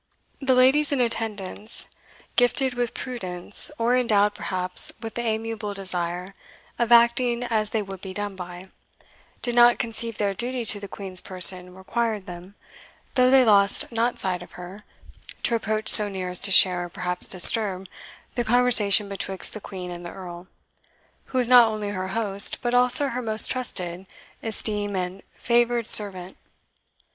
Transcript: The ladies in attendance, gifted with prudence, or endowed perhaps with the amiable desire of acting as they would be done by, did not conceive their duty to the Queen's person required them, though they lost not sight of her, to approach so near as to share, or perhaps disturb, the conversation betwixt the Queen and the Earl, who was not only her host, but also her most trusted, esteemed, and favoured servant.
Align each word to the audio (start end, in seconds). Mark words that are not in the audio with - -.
The 0.41 0.55
ladies 0.55 0.91
in 0.91 0.99
attendance, 0.99 1.85
gifted 2.35 2.73
with 2.73 2.95
prudence, 2.95 3.69
or 3.77 3.95
endowed 3.95 4.33
perhaps 4.33 4.91
with 4.99 5.13
the 5.13 5.21
amiable 5.21 5.75
desire 5.75 6.33
of 6.79 6.91
acting 6.91 7.43
as 7.43 7.69
they 7.69 7.83
would 7.83 8.01
be 8.01 8.11
done 8.11 8.35
by, 8.35 8.69
did 9.43 9.53
not 9.53 9.77
conceive 9.77 10.17
their 10.17 10.33
duty 10.33 10.65
to 10.65 10.79
the 10.79 10.87
Queen's 10.87 11.21
person 11.21 11.75
required 11.75 12.25
them, 12.25 12.55
though 13.13 13.29
they 13.29 13.45
lost 13.45 13.91
not 13.91 14.17
sight 14.17 14.41
of 14.41 14.53
her, 14.53 14.83
to 15.43 15.53
approach 15.53 15.87
so 15.87 16.09
near 16.09 16.29
as 16.29 16.39
to 16.39 16.51
share, 16.51 16.85
or 16.85 16.89
perhaps 16.89 17.27
disturb, 17.27 17.85
the 18.33 18.43
conversation 18.43 19.07
betwixt 19.07 19.53
the 19.53 19.61
Queen 19.61 19.91
and 19.91 20.03
the 20.03 20.11
Earl, 20.11 20.47
who 21.25 21.37
was 21.37 21.47
not 21.47 21.67
only 21.69 21.89
her 21.89 22.07
host, 22.07 22.59
but 22.63 22.73
also 22.73 23.09
her 23.09 23.21
most 23.21 23.51
trusted, 23.51 24.07
esteemed, 24.41 24.95
and 24.97 25.21
favoured 25.35 25.85
servant. 25.85 26.37